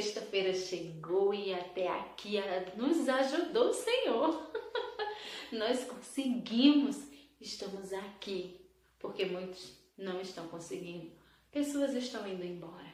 sexta-feira 0.00 0.54
chegou 0.54 1.34
e 1.34 1.52
até 1.52 1.86
aqui 1.86 2.36
nos 2.74 3.06
ajudou 3.06 3.68
o 3.68 3.74
Senhor. 3.74 4.50
Nós 5.52 5.84
conseguimos, 5.84 6.96
estamos 7.38 7.92
aqui, 7.92 8.58
porque 8.98 9.26
muitos 9.26 9.74
não 9.98 10.18
estão 10.20 10.48
conseguindo. 10.48 11.10
Pessoas 11.52 11.92
estão 11.94 12.26
indo 12.26 12.44
embora. 12.44 12.90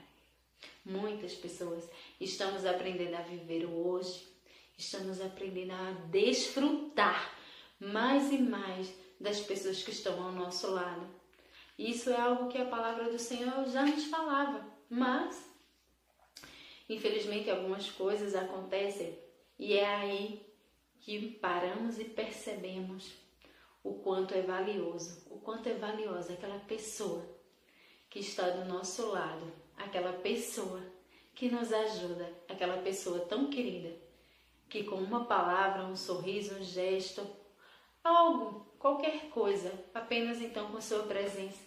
Muitas 0.84 1.34
pessoas 1.34 1.88
estamos 2.20 2.66
aprendendo 2.66 3.14
a 3.14 3.22
viver 3.22 3.66
o 3.66 3.86
hoje, 3.86 4.26
estamos 4.76 5.20
aprendendo 5.20 5.74
a 5.74 5.92
desfrutar 6.10 7.38
mais 7.78 8.32
e 8.32 8.38
mais 8.38 8.92
das 9.20 9.40
pessoas 9.40 9.82
que 9.82 9.92
estão 9.92 10.20
ao 10.24 10.32
nosso 10.32 10.72
lado. 10.72 11.06
Isso 11.78 12.10
é 12.10 12.20
algo 12.20 12.48
que 12.48 12.58
a 12.58 12.64
palavra 12.64 13.12
do 13.12 13.18
Senhor 13.18 13.64
já 13.68 13.84
nos 13.84 14.06
falava, 14.06 14.66
mas 14.88 15.55
infelizmente 16.88 17.50
algumas 17.50 17.90
coisas 17.90 18.34
acontecem 18.34 19.18
e 19.58 19.74
é 19.74 19.86
aí 19.86 20.46
que 21.00 21.30
paramos 21.32 21.98
e 21.98 22.04
percebemos 22.04 23.12
o 23.82 23.94
quanto 23.94 24.34
é 24.34 24.42
valioso, 24.42 25.22
o 25.30 25.38
quanto 25.38 25.68
é 25.68 25.74
valiosa 25.74 26.32
aquela 26.32 26.58
pessoa 26.60 27.24
que 28.10 28.18
está 28.18 28.50
do 28.50 28.64
nosso 28.64 29.06
lado, 29.10 29.52
aquela 29.76 30.12
pessoa 30.14 30.82
que 31.34 31.48
nos 31.48 31.72
ajuda, 31.72 32.32
aquela 32.48 32.82
pessoa 32.82 33.20
tão 33.20 33.48
querida 33.48 33.94
que 34.68 34.84
com 34.84 34.96
uma 34.96 35.26
palavra, 35.26 35.84
um 35.84 35.96
sorriso, 35.96 36.56
um 36.56 36.64
gesto, 36.64 37.24
algo, 38.02 38.66
qualquer 38.78 39.28
coisa, 39.30 39.72
apenas 39.94 40.40
então 40.40 40.70
com 40.70 40.80
sua 40.80 41.04
presença, 41.04 41.62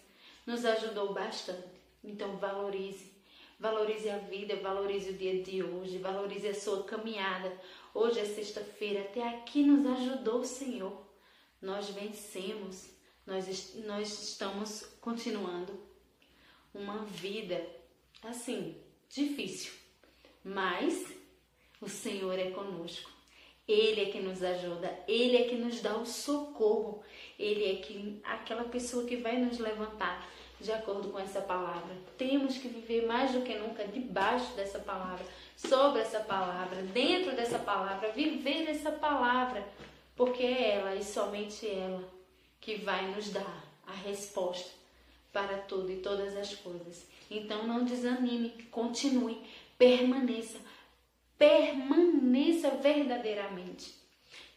nos 0.46 0.64
ajudou 0.64 1.12
bastante. 1.14 1.80
Então 2.02 2.36
valorize, 2.36 3.12
valorize 3.60 4.10
a 4.10 4.18
vida, 4.18 4.56
valorize 4.56 5.10
o 5.10 5.16
dia 5.16 5.40
de 5.40 5.62
hoje, 5.62 5.98
valorize 5.98 6.48
a 6.48 6.54
sua 6.54 6.82
caminhada. 6.82 7.56
Hoje 7.94 8.18
é 8.18 8.24
sexta-feira, 8.24 9.02
até 9.02 9.22
aqui 9.28 9.62
nos 9.62 9.86
ajudou 9.86 10.40
o 10.40 10.44
Senhor 10.44 11.10
nós 11.60 11.90
vencemos, 11.90 12.88
nós, 13.26 13.74
nós 13.84 14.22
estamos 14.22 14.82
continuando 15.00 15.78
uma 16.72 17.04
vida 17.04 17.64
assim, 18.22 18.76
difícil, 19.10 19.72
mas 20.42 21.06
o 21.80 21.88
Senhor 21.88 22.38
é 22.38 22.50
conosco. 22.50 23.10
Ele 23.68 24.00
é 24.00 24.10
que 24.10 24.20
nos 24.20 24.42
ajuda, 24.42 24.98
Ele 25.06 25.36
é 25.36 25.48
que 25.48 25.54
nos 25.54 25.80
dá 25.80 25.96
o 25.96 26.06
socorro, 26.06 27.04
Ele 27.38 27.64
é 27.70 27.76
que, 27.76 28.20
aquela 28.24 28.64
pessoa 28.64 29.04
que 29.04 29.16
vai 29.16 29.38
nos 29.38 29.58
levantar 29.58 30.28
de 30.60 30.72
acordo 30.72 31.08
com 31.08 31.18
essa 31.18 31.40
palavra. 31.40 31.96
Temos 32.18 32.58
que 32.58 32.68
viver 32.68 33.06
mais 33.06 33.32
do 33.32 33.42
que 33.42 33.56
nunca 33.56 33.86
debaixo 33.86 34.52
dessa 34.54 34.78
palavra, 34.78 35.24
sobre 35.56 36.02
essa 36.02 36.20
palavra, 36.20 36.82
dentro 36.82 37.34
dessa 37.34 37.58
palavra, 37.58 38.12
viver 38.12 38.68
essa 38.68 38.92
palavra, 38.92 39.66
porque 40.14 40.42
é 40.42 40.76
ela 40.76 40.94
e 40.94 41.04
somente 41.04 41.66
ela 41.66 42.02
que 42.60 42.76
vai 42.76 43.10
nos 43.10 43.30
dar 43.30 43.64
a 43.86 43.92
resposta 43.92 44.70
para 45.32 45.58
tudo 45.58 45.90
e 45.90 45.96
todas 45.96 46.36
as 46.36 46.54
coisas. 46.54 47.06
Então 47.30 47.66
não 47.66 47.84
desanime, 47.84 48.50
continue, 48.70 49.40
permaneça, 49.78 50.58
permaneça 51.38 52.70
verdadeiramente. 52.70 53.94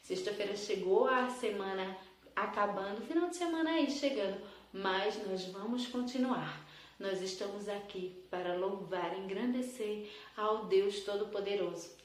Sexta-feira 0.02 0.56
chegou 0.58 1.08
a 1.08 1.30
semana 1.30 1.96
acabando, 2.44 3.06
final 3.06 3.30
de 3.30 3.36
semana 3.36 3.72
aí 3.72 3.90
chegando, 3.90 4.42
mas 4.72 5.28
nós 5.28 5.46
vamos 5.46 5.88
continuar. 5.88 6.66
Nós 7.00 7.22
estamos 7.22 7.68
aqui 7.68 8.24
para 8.30 8.56
louvar, 8.56 9.18
engrandecer 9.18 10.10
ao 10.38 10.66
Deus 10.66 11.02
Todo-Poderoso 11.02 12.04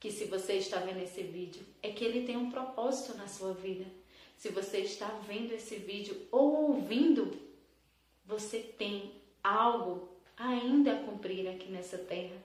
que 0.00 0.12
se 0.12 0.26
você 0.26 0.54
está 0.54 0.78
vendo 0.78 1.02
esse 1.02 1.22
vídeo, 1.22 1.62
é 1.82 1.90
que 1.90 2.04
ele 2.04 2.24
tem 2.24 2.36
um 2.36 2.50
propósito 2.50 3.16
na 3.16 3.26
sua 3.26 3.52
vida. 3.52 3.84
Se 4.36 4.48
você 4.50 4.78
está 4.78 5.08
vendo 5.26 5.52
esse 5.52 5.76
vídeo 5.76 6.28
ou 6.30 6.70
ouvindo, 6.70 7.36
você 8.24 8.60
tem 8.60 9.12
algo 9.42 10.08
ainda 10.36 10.92
a 10.92 11.02
cumprir 11.02 11.48
aqui 11.48 11.68
nessa 11.70 11.98
terra. 11.98 12.36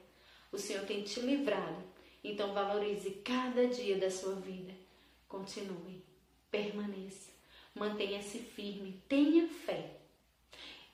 O 0.51 0.57
Senhor 0.57 0.85
tem 0.85 1.03
te 1.03 1.19
livrado. 1.19 1.83
Então 2.23 2.53
valorize 2.53 3.11
cada 3.23 3.67
dia 3.67 3.97
da 3.97 4.09
sua 4.09 4.33
vida. 4.35 4.73
Continue, 5.27 6.03
permaneça, 6.49 7.31
mantenha-se 7.75 8.39
firme, 8.39 9.01
tenha 9.07 9.47
fé. 9.47 9.97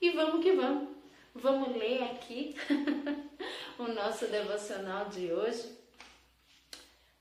E 0.00 0.10
vamos 0.10 0.42
que 0.42 0.52
vamos. 0.52 0.88
Vamos 1.34 1.76
ler 1.76 2.02
aqui 2.02 2.56
o 3.78 3.84
nosso 3.88 4.26
devocional 4.26 5.08
de 5.08 5.32
hoje. 5.32 5.78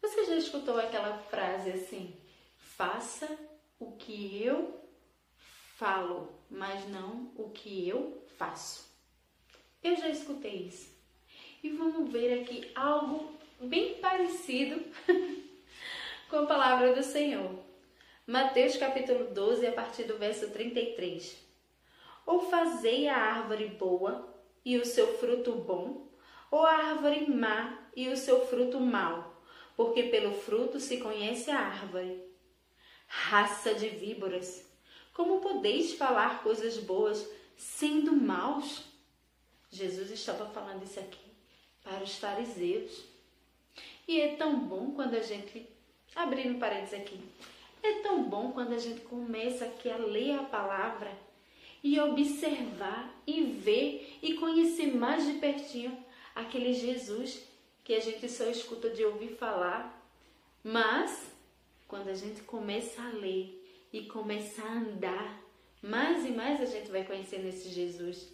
Você 0.02 0.26
já 0.26 0.36
escutou 0.36 0.80
aquela 0.80 1.18
frase 1.18 1.70
assim? 1.72 2.16
Faça 2.58 3.30
o 3.80 3.92
que 3.92 4.44
eu 4.44 4.82
falo, 5.76 6.34
mas 6.50 6.88
não 6.90 7.32
o 7.36 7.50
que 7.52 7.88
eu 7.88 8.26
faço. 8.38 8.90
Eu 9.84 9.96
já 9.96 10.10
escutei 10.10 10.68
isso. 10.68 10.90
E 11.62 11.70
vamos 11.70 12.12
ver 12.12 12.42
aqui 12.42 12.72
algo 12.74 13.32
bem 13.60 13.96
parecido 13.96 14.84
com 16.30 16.38
a 16.38 16.46
palavra 16.46 16.96
do 16.96 17.04
Senhor. 17.04 17.69
Mateus 18.30 18.78
capítulo 18.78 19.34
12, 19.34 19.66
a 19.66 19.72
partir 19.72 20.04
do 20.04 20.18
verso 20.18 20.50
33. 20.52 21.36
Ou 22.26 22.42
fazei 22.50 23.08
a 23.08 23.18
árvore 23.18 23.68
boa 23.68 24.34
e 24.64 24.78
o 24.78 24.86
seu 24.86 25.18
fruto 25.18 25.54
bom, 25.54 26.08
ou 26.52 26.64
a 26.64 26.72
árvore 26.72 27.30
má 27.30 27.90
e 27.96 28.08
o 28.08 28.16
seu 28.16 28.46
fruto 28.46 28.80
mau 28.80 29.40
porque 29.80 30.04
pelo 30.04 30.34
fruto 30.34 30.78
se 30.78 30.98
conhece 30.98 31.50
a 31.50 31.58
árvore. 31.58 32.22
Raça 33.08 33.74
de 33.74 33.88
víboras, 33.88 34.70
como 35.14 35.40
podeis 35.40 35.94
falar 35.94 36.44
coisas 36.44 36.76
boas 36.76 37.26
sendo 37.56 38.12
maus? 38.12 38.84
Jesus 39.72 40.12
estava 40.12 40.48
falando 40.48 40.84
isso 40.84 41.00
aqui 41.00 41.32
para 41.82 42.04
os 42.04 42.18
fariseus. 42.18 43.06
E 44.06 44.20
é 44.20 44.36
tão 44.36 44.60
bom 44.60 44.92
quando 44.92 45.16
a 45.16 45.22
gente, 45.22 45.66
abrindo 46.14 46.60
parênteses 46.60 47.00
aqui, 47.00 47.18
é 47.82 47.94
tão 48.02 48.24
bom 48.24 48.52
quando 48.52 48.74
a 48.74 48.78
gente 48.78 49.02
começa 49.02 49.66
aqui 49.66 49.90
a 49.90 49.98
ler 49.98 50.40
a 50.40 50.44
palavra 50.44 51.12
e 51.84 52.00
observar 52.00 53.14
e 53.26 53.42
ver 53.44 54.18
e 54.22 54.34
conhecer 54.34 54.96
mais 54.96 55.26
de 55.26 55.34
pertinho 55.34 55.98
aquele 56.36 56.74
Jesus 56.74 57.42
que 57.84 57.94
a 57.94 58.00
gente 58.00 58.30
só 58.30 58.46
escuta 58.46 58.90
de 58.90 59.04
ouvir 59.04 59.30
falar, 59.30 60.00
mas 60.64 61.32
quando 61.88 62.10
a 62.10 62.14
gente 62.14 62.42
começa 62.44 63.02
a 63.02 63.10
ler 63.10 63.88
e 63.92 64.04
começa 64.06 64.62
a 64.62 64.74
andar, 64.74 65.42
mais 65.82 66.26
e 66.26 66.30
mais 66.30 66.62
a 66.62 66.66
gente 66.66 66.92
vai 66.92 67.04
conhecendo 67.04 67.48
esse 67.48 67.70
Jesus. 67.70 68.32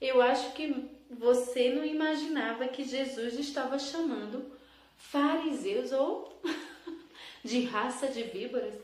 Eu 0.00 0.22
acho 0.22 0.52
que 0.52 0.88
você 1.10 1.70
não 1.70 1.84
imaginava 1.84 2.68
que 2.68 2.84
Jesus 2.84 3.34
estava 3.38 3.78
chamando 3.78 4.50
fariseus 4.96 5.92
ou 5.92 6.40
de 7.46 7.64
raça 7.64 8.08
de 8.08 8.22
víboras. 8.24 8.74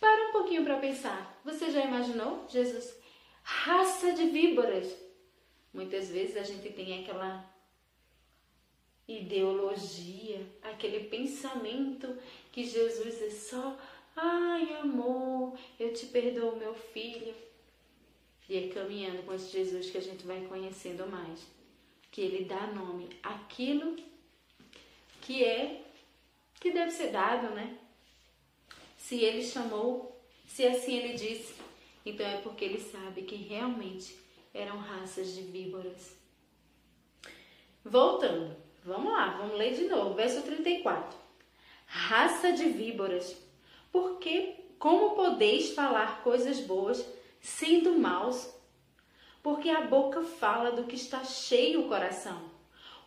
Para 0.00 0.28
um 0.28 0.32
pouquinho 0.32 0.64
para 0.64 0.78
pensar. 0.78 1.40
Você 1.44 1.70
já 1.70 1.84
imaginou 1.84 2.46
Jesus 2.48 2.96
raça 3.42 4.12
de 4.12 4.24
víboras? 4.26 4.92
Muitas 5.72 6.08
vezes 6.08 6.36
a 6.36 6.42
gente 6.42 6.70
tem 6.70 7.02
aquela 7.02 7.48
ideologia, 9.06 10.44
aquele 10.62 11.04
pensamento 11.04 12.18
que 12.50 12.64
Jesus 12.64 13.22
é 13.22 13.30
só, 13.30 13.78
ai 14.16 14.74
amor, 14.80 15.56
eu 15.78 15.92
te 15.92 16.06
perdoo, 16.06 16.56
meu 16.56 16.74
filho. 16.74 17.34
E 18.48 18.56
é 18.56 18.68
caminhando 18.68 19.22
com 19.24 19.34
esse 19.34 19.52
Jesus 19.52 19.90
que 19.90 19.98
a 19.98 20.02
gente 20.02 20.26
vai 20.26 20.44
conhecendo 20.46 21.06
mais, 21.08 21.46
que 22.10 22.20
ele 22.20 22.44
dá 22.44 22.66
nome 22.68 23.10
àquilo 23.22 23.96
que 25.20 25.44
é, 25.44 25.84
que 26.66 26.72
deve 26.72 26.90
ser 26.90 27.10
dado, 27.10 27.54
né? 27.54 27.78
Se 28.96 29.22
ele 29.22 29.42
chamou, 29.42 30.20
se 30.46 30.66
assim 30.66 30.96
ele 30.96 31.14
disse, 31.14 31.54
então 32.04 32.26
é 32.26 32.38
porque 32.38 32.64
ele 32.64 32.80
sabe 32.80 33.22
que 33.22 33.36
realmente 33.36 34.16
eram 34.52 34.78
raças 34.78 35.34
de 35.34 35.42
víboras. 35.42 36.16
Voltando, 37.84 38.56
Vamos 38.86 39.12
lá, 39.12 39.36
vamos 39.36 39.58
ler 39.58 39.74
de 39.74 39.88
novo, 39.88 40.14
verso 40.14 40.42
34. 40.42 41.18
Raça 41.86 42.52
de 42.52 42.66
víboras, 42.66 43.36
porque 43.90 44.54
como 44.78 45.16
podeis 45.16 45.74
falar 45.74 46.22
coisas 46.22 46.60
boas 46.60 47.04
sendo 47.40 47.98
maus? 47.98 48.48
Porque 49.42 49.68
a 49.70 49.80
boca 49.80 50.22
fala 50.22 50.70
do 50.70 50.84
que 50.84 50.94
está 50.94 51.24
cheio 51.24 51.80
o 51.80 51.88
coração. 51.88 52.40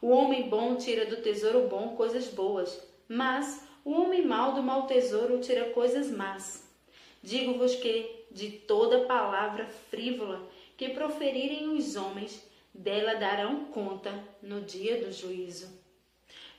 O 0.02 0.10
homem 0.10 0.50
bom 0.50 0.76
tira 0.76 1.06
do 1.06 1.22
tesouro 1.22 1.70
bom 1.70 1.96
coisas 1.96 2.28
boas, 2.28 2.78
mas 3.10 3.68
o 3.84 3.92
homem 3.92 4.26
mau 4.26 4.54
do 4.54 4.64
mau 4.64 4.86
tesouro 4.86 5.42
tira 5.42 5.72
coisas 5.72 6.10
más. 6.12 6.72
Digo-vos 7.22 7.76
que 7.76 8.26
de 8.32 8.52
toda 8.52 9.06
palavra 9.06 9.66
frívola 9.90 10.48
que 10.78 10.90
proferirem 10.90 11.70
os 11.70 11.98
homens, 11.98 12.48
dela 12.74 13.16
darão 13.16 13.66
conta 13.66 14.14
no 14.42 14.62
dia 14.62 15.04
do 15.04 15.12
juízo. 15.12 15.68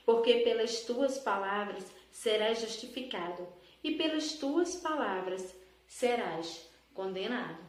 porque 0.05 0.35
pelas 0.39 0.81
tuas 0.81 1.17
palavras 1.19 1.85
serás 2.11 2.59
justificado, 2.59 3.47
e 3.83 3.95
pelas 3.95 4.33
tuas 4.33 4.75
palavras 4.75 5.55
serás 5.87 6.69
condenado. 6.93 7.63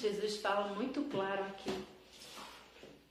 Jesus 0.00 0.36
fala 0.36 0.74
muito 0.74 1.02
claro 1.10 1.44
aqui 1.44 1.72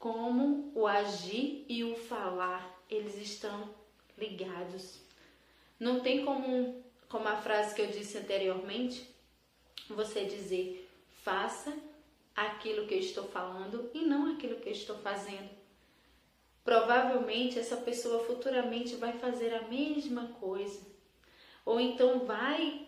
como 0.08 0.72
o 0.74 0.88
agir 0.88 1.66
e 1.68 1.84
o 1.84 1.94
falar, 1.94 2.82
eles 2.90 3.18
estão 3.18 3.70
ligados. 4.18 5.02
Não 5.78 6.00
tem 6.00 6.24
como, 6.24 6.82
como 7.10 7.28
a 7.28 7.36
frase 7.36 7.76
que 7.76 7.82
eu 7.82 7.88
disse 7.88 8.18
anteriormente, 8.18 9.06
você 9.90 10.24
dizer 10.24 10.90
faça 11.24 11.78
aquilo 12.34 12.88
que 12.88 12.94
eu 12.94 13.00
estou 13.00 13.26
falando 13.26 13.92
e 13.94 14.06
não 14.06 14.32
aquilo 14.32 14.62
que 14.62 14.70
eu 14.70 14.72
estou 14.74 14.98
fazendo. 15.00 15.50
Provavelmente 16.64 17.60
essa 17.60 17.76
pessoa 17.76 18.24
futuramente 18.24 18.96
vai 18.96 19.12
fazer 19.12 19.54
a 19.54 19.64
mesma 19.64 20.30
coisa. 20.40 20.88
Ou 21.66 21.82
então 21.82 22.20
vai 22.20 22.88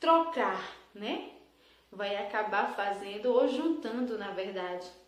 trocar, 0.00 0.76
né? 0.92 1.30
Vai 1.92 2.16
acabar 2.16 2.74
fazendo 2.74 3.26
ou 3.26 3.46
juntando, 3.46 4.18
na 4.18 4.32
verdade. 4.32 4.98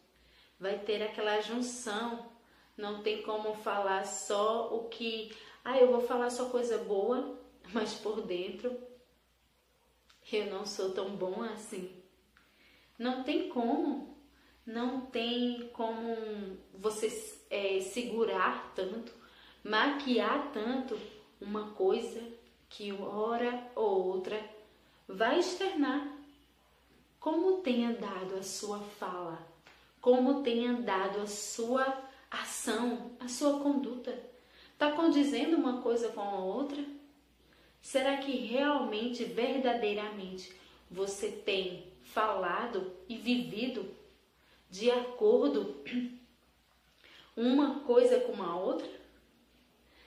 Vai 0.62 0.79
ter 0.79 1.03
aquela 1.03 1.41
junção. 1.41 2.31
Não 2.76 3.03
tem 3.03 3.20
como 3.23 3.53
falar 3.53 4.06
só 4.06 4.73
o 4.73 4.88
que, 4.88 5.37
ah, 5.64 5.76
eu 5.76 5.88
vou 5.91 6.03
falar 6.03 6.31
só 6.31 6.50
coisa 6.50 6.79
boa, 6.79 7.37
mas 7.75 7.94
por 7.94 8.23
dentro 8.23 8.81
eu 10.32 10.47
não 10.47 10.64
sou 10.64 10.93
tão 10.93 11.17
bom 11.17 11.43
assim. 11.43 11.91
Não 12.97 13.25
tem 13.25 13.49
como, 13.49 14.17
não 14.64 15.00
tem 15.00 15.69
como 15.73 16.56
você 16.73 17.09
é, 17.50 17.81
segurar 17.81 18.73
tanto, 18.73 19.12
maquiar 19.64 20.53
tanto 20.53 20.97
uma 21.41 21.73
coisa 21.73 22.23
que 22.69 22.93
hora 22.93 23.69
ou 23.75 24.06
outra 24.06 24.41
vai 25.09 25.41
externar. 25.41 26.06
Como 27.19 27.62
tem 27.62 27.85
andado 27.85 28.37
a 28.37 28.44
sua 28.44 28.79
fala, 28.79 29.51
como 30.02 30.43
tem 30.43 30.66
andado 30.66 31.20
a 31.20 31.26
sua 31.28 32.02
ação, 32.28 33.12
a 33.20 33.28
sua 33.28 33.60
conduta. 33.60 34.12
Está 34.72 34.90
condizendo 34.90 35.56
uma 35.56 35.81
coisa 35.81 36.08
com 36.08 36.20
a 36.20 36.40
outra? 36.40 36.84
Será 37.81 38.16
que 38.16 38.32
realmente, 38.32 39.22
verdadeiramente, 39.22 40.52
você 40.90 41.31
tem 41.31 41.87
falado 42.02 42.93
e 43.08 43.16
vivido 43.16 43.94
de 44.69 44.90
acordo 44.90 45.82
uma 47.37 47.81
coisa 47.81 48.19
com 48.19 48.43
a 48.43 48.56
outra? 48.56 48.90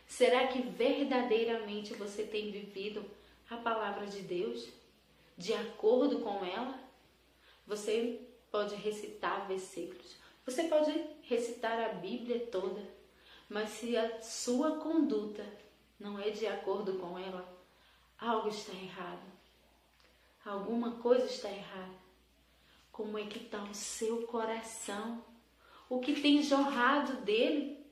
Será 0.06 0.47
que 0.47 0.62
verdadeiramente 0.62 1.94
você 1.94 2.24
tem 2.24 2.51
vivido 2.51 3.06
a 3.50 3.56
palavra 3.56 4.07
de 4.07 4.19
Deus 4.19 4.68
de 5.38 5.53
acordo 5.53 6.19
com 6.19 6.44
ela? 6.44 6.77
Você 7.65 8.25
pode 8.56 8.75
recitar 8.75 9.46
versículos, 9.50 10.16
você 10.46 10.63
pode 10.63 10.90
recitar 11.24 11.78
a 11.78 11.90
Bíblia 11.90 12.48
toda, 12.50 12.81
mas 13.50 13.69
se 13.72 13.98
a 13.98 14.22
sua 14.22 14.78
conduta 14.78 15.46
não 16.00 16.18
é 16.18 16.30
de 16.30 16.48
acordo 16.48 16.94
com 16.94 17.19
ela, 17.19 17.46
algo 18.18 18.48
está 18.48 18.72
errado. 18.72 19.25
Alguma 20.46 20.92
coisa 20.92 21.25
está 21.25 21.52
errada. 21.52 21.98
Como 22.94 23.18
é 23.18 23.25
que 23.25 23.40
está 23.40 23.62
o 23.62 23.75
seu 23.75 24.25
coração? 24.25 25.22
O 25.90 26.00
que 26.00 26.22
tem 26.22 26.42
jorrado 26.42 27.25
dele? 27.25 27.86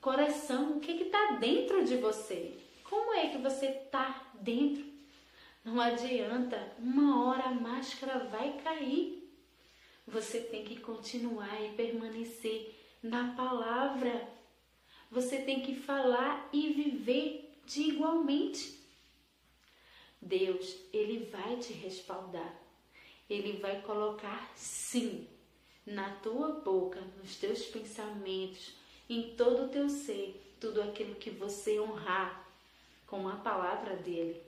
Coração, 0.00 0.76
o 0.76 0.80
que 0.80 0.90
está 0.90 1.36
dentro 1.36 1.84
de 1.84 1.98
você? 1.98 2.58
Como 2.82 3.14
é 3.14 3.28
que 3.28 3.38
você 3.38 3.66
está 3.66 4.26
dentro? 4.40 4.84
Não 5.64 5.80
adianta, 5.80 6.72
uma 6.80 7.26
hora 7.26 7.44
a 7.44 7.54
máscara 7.54 8.18
vai 8.24 8.54
cair. 8.54 9.23
Você 10.06 10.40
tem 10.40 10.64
que 10.64 10.80
continuar 10.80 11.62
e 11.62 11.74
permanecer 11.74 12.74
na 13.02 13.34
palavra. 13.34 14.28
Você 15.10 15.38
tem 15.38 15.62
que 15.62 15.74
falar 15.74 16.48
e 16.52 16.72
viver 16.72 17.58
de 17.64 17.82
igualmente. 17.82 18.78
Deus, 20.20 20.76
ele 20.92 21.26
vai 21.26 21.56
te 21.56 21.72
respaldar. 21.72 22.60
Ele 23.28 23.58
vai 23.58 23.80
colocar 23.82 24.52
sim 24.54 25.26
na 25.86 26.10
tua 26.16 26.60
boca, 26.60 27.00
nos 27.18 27.36
teus 27.36 27.62
pensamentos, 27.66 28.74
em 29.08 29.34
todo 29.36 29.64
o 29.64 29.68
teu 29.68 29.88
ser, 29.88 30.56
tudo 30.60 30.80
aquilo 30.82 31.14
que 31.14 31.30
você 31.30 31.78
honrar 31.78 32.48
com 33.06 33.28
a 33.28 33.36
palavra 33.36 33.96
dele. 33.96 34.42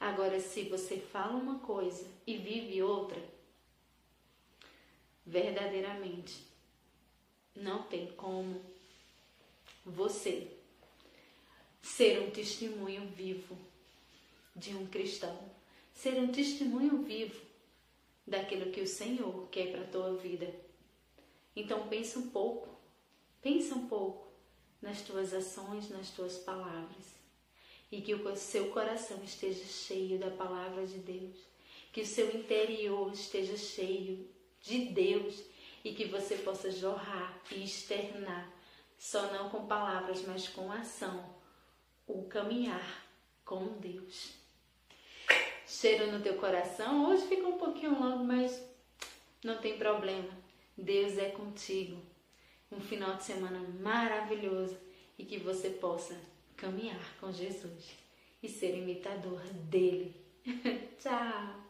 Agora, 0.00 0.40
se 0.40 0.64
você 0.64 0.98
fala 0.98 1.34
uma 1.34 1.58
coisa 1.58 2.06
e 2.26 2.36
vive 2.36 2.82
outra, 2.82 3.22
verdadeiramente 5.26 6.44
não 7.54 7.82
tem 7.84 8.08
como 8.12 8.60
você 9.84 10.48
ser 11.82 12.20
um 12.22 12.30
testemunho 12.30 13.06
vivo 13.08 13.56
de 14.56 14.74
um 14.74 14.86
cristão, 14.86 15.38
ser 15.92 16.14
um 16.14 16.32
testemunho 16.32 17.02
vivo 17.02 17.40
daquilo 18.26 18.70
que 18.70 18.80
o 18.80 18.86
Senhor 18.86 19.48
quer 19.50 19.70
para 19.70 19.82
a 19.82 19.88
tua 19.88 20.16
vida. 20.16 20.52
Então 21.54 21.88
pensa 21.88 22.18
um 22.18 22.30
pouco, 22.30 22.68
pensa 23.40 23.74
um 23.74 23.86
pouco 23.86 24.26
nas 24.80 25.02
tuas 25.02 25.32
ações, 25.32 25.88
nas 25.88 26.10
tuas 26.10 26.38
palavras 26.38 27.14
e 27.90 28.00
que 28.00 28.14
o 28.14 28.36
seu 28.36 28.70
coração 28.70 29.22
esteja 29.22 29.64
cheio 29.64 30.18
da 30.18 30.30
palavra 30.30 30.84
de 30.84 30.98
Deus, 30.98 31.36
que 31.92 32.00
o 32.00 32.06
seu 32.06 32.34
interior 32.34 33.12
esteja 33.12 33.56
cheio 33.56 34.28
de 34.64 34.86
Deus 34.86 35.42
e 35.84 35.92
que 35.92 36.06
você 36.06 36.36
possa 36.36 36.70
jorrar 36.70 37.40
e 37.52 37.62
externar, 37.62 38.50
só 38.98 39.32
não 39.32 39.50
com 39.50 39.66
palavras, 39.66 40.22
mas 40.26 40.48
com 40.48 40.72
ação, 40.72 41.24
o 42.06 42.24
caminhar 42.24 43.06
com 43.44 43.78
Deus 43.78 44.44
cheiro 45.66 46.10
no 46.10 46.20
teu 46.20 46.34
coração. 46.34 47.10
Hoje 47.10 47.26
fica 47.26 47.46
um 47.46 47.58
pouquinho 47.58 47.98
longo, 47.98 48.24
mas 48.24 48.62
não 49.42 49.58
tem 49.58 49.78
problema. 49.78 50.30
Deus 50.76 51.18
é 51.18 51.30
contigo. 51.30 52.00
Um 52.70 52.80
final 52.80 53.16
de 53.16 53.24
semana 53.24 53.60
maravilhoso 53.80 54.76
e 55.18 55.24
que 55.24 55.38
você 55.38 55.70
possa 55.70 56.18
caminhar 56.56 57.16
com 57.20 57.32
Jesus 57.32 57.94
e 58.42 58.48
ser 58.48 58.76
imitador 58.76 59.40
dele. 59.68 60.14
Tchau! 60.98 61.63